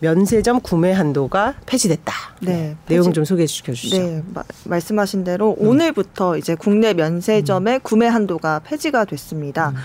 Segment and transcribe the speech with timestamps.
[0.00, 2.12] 면세점 구매 한도가 폐지됐다.
[2.42, 2.76] 네.
[2.86, 3.14] 내용 폐지.
[3.14, 3.96] 좀 소개해 주시죠.
[3.96, 4.22] 네.
[4.34, 5.68] 마, 말씀하신 대로 음.
[5.68, 7.80] 오늘부터 이제 국내 면세점의 음.
[7.82, 9.70] 구매 한도가 폐지가 됐습니다.
[9.70, 9.76] 음.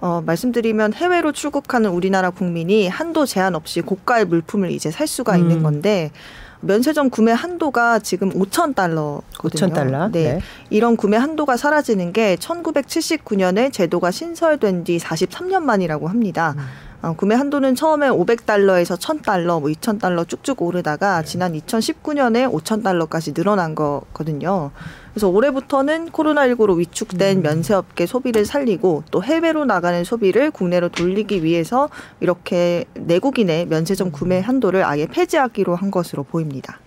[0.00, 5.40] 어, 말씀드리면 해외로 출국하는 우리나라 국민이 한도 제한 없이 고가의 물품을 이제 살 수가 음.
[5.40, 6.12] 있는 건데
[6.60, 9.68] 면세점 구매 한도가 지금 5천 달러거든요.
[9.68, 10.08] 5천 달러.
[10.08, 10.34] 네.
[10.34, 10.40] 네.
[10.70, 16.54] 이런 구매 한도가 사라지는 게 1979년에 제도가 신설된 뒤 43년 만이라고 합니다.
[16.56, 16.87] 음.
[17.00, 24.72] 어, 구매 한도는 처음에 500달러에서 1000달러, 뭐 2000달러 쭉쭉 오르다가 지난 2019년에 5000달러까지 늘어난 거거든요.
[25.12, 27.42] 그래서 올해부터는 코로나19로 위축된 음.
[27.42, 31.88] 면세업계 소비를 살리고 또 해외로 나가는 소비를 국내로 돌리기 위해서
[32.20, 36.80] 이렇게 내국인의 면세점 구매 한도를 아예 폐지하기로 한 것으로 보입니다.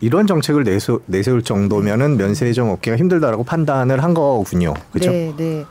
[0.00, 4.74] 이런 정책을 내세, 내세울 정도면은 면세점 업계가 힘들다라고 판단을 한 거군요.
[4.92, 5.10] 그렇죠?
[5.10, 5.64] 네, 네.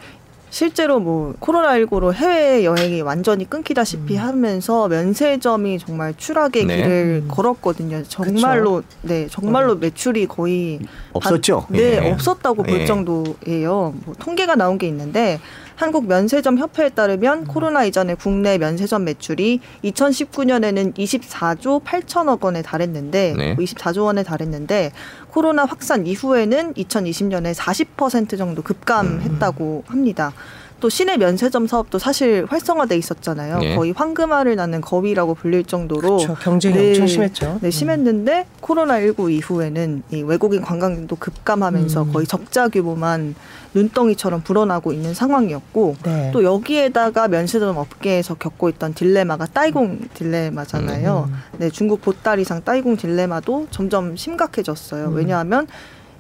[0.56, 4.24] 실제로 뭐 코로나19로 해외 여행이 완전히 끊기다시피 음.
[4.24, 6.78] 하면서 면세점이 정말 추락의 네.
[6.78, 7.28] 길을 음.
[7.30, 8.04] 걸었거든요.
[8.04, 8.88] 정말로 그쵸.
[9.02, 9.76] 네 정말로 어.
[9.76, 10.80] 매출이 거의
[11.12, 11.66] 없었죠.
[11.68, 12.10] 한, 네 예.
[12.10, 12.86] 없었다고 볼 예.
[12.86, 13.96] 정도예요.
[14.06, 15.42] 뭐 통계가 나온 게 있는데
[15.76, 17.46] 한국 면세점 협회에 따르면 음.
[17.46, 23.56] 코로나 이전에 국내 면세점 매출이 2019년에는 24조 8천억 원에 달했는데 네.
[23.58, 24.94] 24조 뭐 원에 달했는데
[25.32, 29.92] 코로나 확산 이후에는 2020년에 40% 정도 급감했다고 음.
[29.92, 30.32] 합니다.
[30.80, 33.60] 또 시내 면세점 사업도 사실 활성화돼 있었잖아요.
[33.60, 33.76] 네.
[33.76, 36.36] 거의 황금알을 낳는 거위라고 불릴 정도로 그렇죠.
[36.36, 37.60] 경쟁이 네, 엄청 심했죠.
[37.62, 38.58] 네, 심했는데 음.
[38.60, 42.14] 코로나 19 이후에는 이 외국인 관광도 급감하면서 음.
[42.14, 43.36] 거의 적자 규모만
[43.74, 46.32] 눈덩이처럼 불어나고 있는 상황이었고 네.
[46.34, 51.30] 또 여기에다가 면세점 업계에서 겪고 있던 딜레마가 따이공 딜레마잖아요.
[51.30, 51.36] 음.
[51.58, 55.08] 네, 중국 보따리상 따이공 딜레마도 점점 심각해졌어요.
[55.08, 55.16] 음.
[55.16, 55.68] 왜냐하면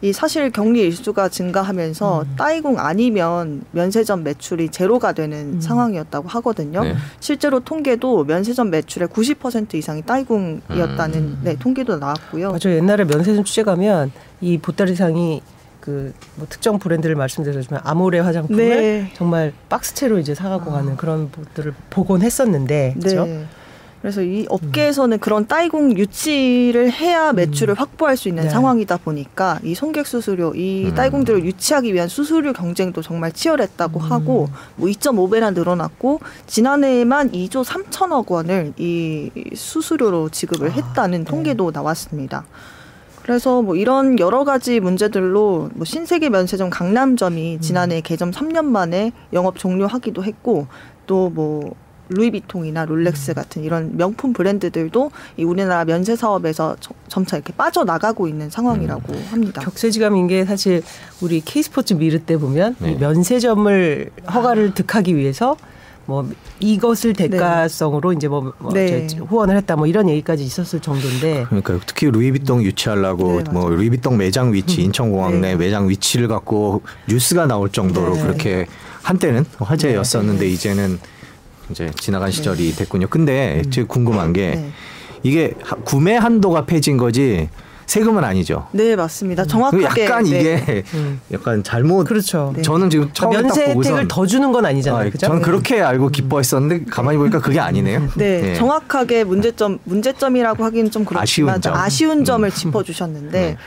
[0.01, 2.35] 이 사실 격리 일수가 증가하면서 음.
[2.37, 5.61] 따이공 아니면 면세점 매출이 제로가 되는 음.
[5.61, 6.83] 상황이었다고 하거든요.
[6.83, 6.95] 네.
[7.19, 11.41] 실제로 통계도 면세점 매출의 90% 이상이 따이공이었다는 음.
[11.43, 12.49] 네, 통계도 나왔고요.
[12.49, 12.77] 맞아요.
[12.77, 14.11] 옛날에 면세점 취재 가면
[14.41, 15.41] 이 보따리상이
[15.85, 19.11] 그뭐 특정 브랜드를 말씀드렸지만 아모레 화장품을 네.
[19.15, 20.75] 정말 박스채로 이제 사갖고 아.
[20.75, 23.25] 가는 그런 것들을 보곤 했었는데 그렇죠?
[23.25, 23.45] 네.
[24.05, 25.19] 그래서 이 업계에서는 음.
[25.19, 27.37] 그런 따이공 유치를 해야 음.
[27.37, 27.75] 매출을 음.
[27.75, 28.49] 확보할 수 있는 네.
[28.51, 30.93] 상황이다 보니까 이 손객 수수료, 이 음.
[30.93, 34.11] 따이공들을 유치하기 위한 수수료 경쟁도 정말 치열했다고 음.
[34.11, 41.25] 하고 뭐 2.5배나 늘어났고 지난해에만 2조 3천억 원을 이 수수료로 지급을 아, 했다는 네.
[41.25, 42.45] 통계도 나왔습니다.
[43.23, 47.59] 그래서 뭐 이런 여러 가지 문제들로 뭐 신세계 면세점 강남점이 음.
[47.59, 50.67] 지난해 개점 3년 만에 영업 종료하기도 했고
[51.07, 51.73] 또뭐
[52.09, 53.33] 루이비통이나 롤렉스 음.
[53.35, 56.75] 같은 이런 명품 브랜드들도 이 우리나라 면세 사업에서
[57.07, 59.27] 점차 이렇게 빠져나가고 있는 상황이라고 음.
[59.29, 59.61] 합니다.
[59.61, 60.83] 격세지감인 게 사실
[61.21, 62.95] 우리 K스포츠 미르 때 보면 네.
[62.95, 65.57] 면세점을 허가를 득하기 위해서
[66.05, 66.29] 뭐
[66.59, 67.27] 이것을 네.
[67.27, 68.15] 대가성으로 네.
[68.15, 69.07] 이제 뭐, 뭐 네.
[69.07, 74.53] 후원을 했다 뭐 이런 얘기까지 있었을 정도인데 그러니까 특히 루이비통 유치하려고 네, 뭐 루이비통 매장
[74.53, 74.85] 위치 음.
[74.85, 75.55] 인천공항 내 네.
[75.55, 78.21] 매장 위치를 갖고 뉴스가 나올 정도로 네.
[78.21, 78.67] 그렇게
[79.01, 80.99] 한때는 화제였었는데 이제는
[81.69, 83.07] 이제 지나간 시절이 됐군요.
[83.07, 83.71] 근데 음.
[83.71, 84.71] 제가 궁금한 게
[85.23, 85.53] 이게
[85.83, 87.49] 구매 한도가 폐지인 거지
[87.85, 88.67] 세금은 아니죠.
[88.71, 89.43] 네 맞습니다.
[89.43, 89.47] 음.
[89.47, 90.39] 정확하게 약간 네.
[90.39, 91.19] 이게 음.
[91.31, 92.05] 약간 잘못.
[92.07, 92.51] 그렇죠.
[92.55, 92.61] 네.
[92.61, 95.07] 저는 지금 처음 그러니까 면세 혜택을 더 주는 건 아니잖아요.
[95.07, 95.27] 아, 그죠?
[95.27, 98.09] 저는 그렇게 알고 기뻐했었는데 가만히 보니까 그게 아니네요.
[98.17, 98.55] 네, 네.
[98.55, 101.73] 정확하게 문제점 문제점이라고 하기는 좀 그렇지만 아쉬운, 점.
[101.75, 102.51] 아쉬운 점을 음.
[102.51, 103.39] 짚어주셨는데.
[103.39, 103.57] 네.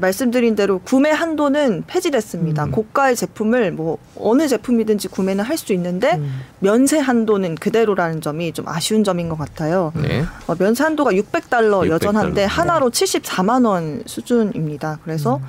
[0.00, 2.64] 말씀드린 대로 구매 한도는 폐지됐습니다.
[2.64, 2.70] 음.
[2.70, 6.40] 고가의 제품을 뭐 어느 제품이든지 구매는 할 수 있는데 음.
[6.60, 9.92] 면세 한도는 그대로라는 점이 좀 아쉬운 점인 것 같아요.
[9.96, 10.22] 네.
[10.46, 11.88] 어, 면세 한도가 600달러 600달러.
[11.88, 15.00] 여전한데 하나로 74만 원 수준입니다.
[15.02, 15.42] 그래서 음.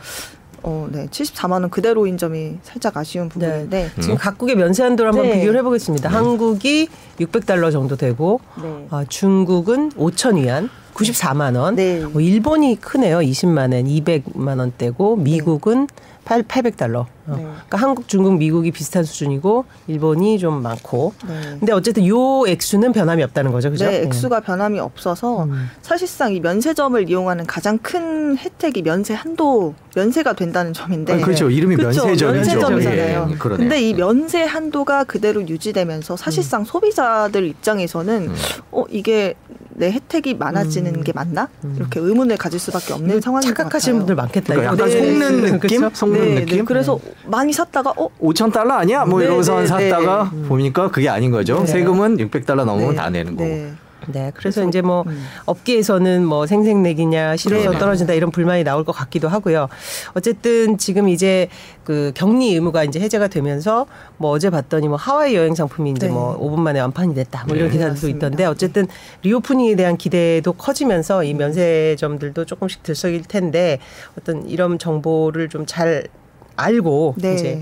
[0.63, 1.05] 어, 네.
[1.07, 4.01] 74만 원 그대로인 점이 살짝 아쉬운 부분인데 네.
[4.01, 5.39] 지금 각국의 면세 한도를 한번 네.
[5.39, 6.09] 비교를 해보겠습니다.
[6.09, 6.15] 네.
[6.15, 6.89] 한국이
[7.19, 8.87] 600달러 정도 되고 네.
[8.89, 11.75] 어, 중국은 5천 위안, 94만 원.
[11.75, 12.03] 네.
[12.03, 13.19] 어, 일본이 크네요.
[13.19, 16.09] 20만 원, 200만 원대고 미국은 네.
[16.29, 16.97] 8, 800달러.
[16.97, 17.35] 어.
[17.35, 17.41] 네.
[17.41, 21.13] 그러니까 한국, 중국, 미국이 비슷한 수준이고 일본이 좀 많고.
[21.27, 21.41] 네.
[21.59, 23.71] 근데 어쨌든 요 액수는 변함이 없다는 거죠.
[23.71, 23.85] 그죠?
[23.85, 24.45] 네, 액수가 네.
[24.45, 25.69] 변함이 없어서 음.
[25.81, 31.13] 사실상 이 면세점을 이용하는 가장 큰 혜택이 면세 한도 면세가 된다는 점인데.
[31.13, 31.49] 아, 그렇죠.
[31.49, 32.05] 이름이 그렇죠.
[32.05, 32.31] 면세점이죠.
[32.31, 33.29] 면세점이잖아요.
[33.31, 36.65] 예, 근데 이 면세 한도가 그대로 유지되면서 사실상 음.
[36.65, 38.35] 소비자들 입장에서는 음.
[38.71, 39.33] 어 이게
[39.79, 41.03] 내 혜택이 많아지는 음.
[41.03, 41.47] 게 맞나?
[41.63, 41.73] 음.
[41.77, 43.95] 이렇게 의문을 가질 수밖에 없는 상황인 것 같아요.
[43.95, 44.53] 분들 많겠다.
[44.53, 44.97] 그러니까 약간 네.
[44.97, 45.51] 속는 네.
[45.53, 45.79] 느낌?
[45.79, 45.95] 그렇죠?
[45.95, 46.57] 속는 네, 느낌?
[46.57, 46.63] 네.
[46.65, 49.05] 그래서 많이 샀다가 어 5천 달러 아니야?
[49.05, 51.65] 뭐 네, 이러고서 네, 샀다가 보니까 그게 아닌 거죠.
[51.65, 53.88] 세금은 600달러 넘으면 다 내는 거고.
[54.07, 55.25] 네, 그래서, 이제 뭐 음.
[55.45, 57.79] 업계에서는 뭐 생색내기냐 실효성 네.
[57.79, 59.67] 떨어진다 이런 불만이 나올 것 같기도 하고요.
[60.13, 61.49] 어쨌든 지금 이제
[61.83, 63.87] 그 격리 의무가 이제 해제가 되면서
[64.17, 66.13] 뭐 어제 봤더니 뭐 하와이 여행 상품이 이제 네.
[66.13, 68.17] 뭐 5분 만에 완판이 됐다 뭐 이런 네, 기사들도 맞습니다.
[68.27, 68.87] 있던데 어쨌든
[69.23, 73.79] 리오프닝에 대한 기대도 커지면서 이 면세점들도 조금씩 들썩일 텐데
[74.17, 76.07] 어떤 이런 정보를 좀 잘
[76.55, 77.35] 알고 네.
[77.35, 77.61] 이제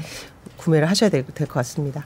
[0.57, 2.03] 구매를 하셔야 될 것 같습니다.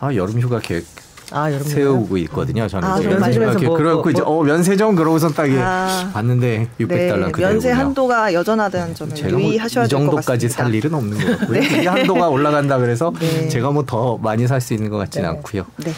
[0.00, 0.84] 아 여름 휴가 계획
[1.32, 2.66] 아, 세우고 있거든요.
[2.66, 6.88] 저는 아, 이제 면세점에서 뭐, 그러고 뭐, 이제 어 면세점 그러고서 딱 아, 봤는데 600달러
[7.26, 9.84] 네, 그대로 면세 한도가 여전하다는 점을 유의하셔야 될것 같습니다.
[9.84, 11.60] 이 정도까지 살 일은 없는 것 같고요.
[11.60, 11.82] 네.
[11.82, 13.48] 이 한도가 올라간다 그래서 네.
[13.48, 15.36] 제가 뭐 더 많이 살 수 있는 것 같지는 네.
[15.36, 15.64] 않고요.
[15.78, 15.92] 네.